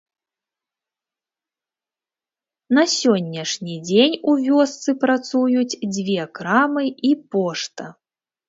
[2.77, 7.85] На сённяшні дзень у вёсцы працуюць дзве крамы і пошта.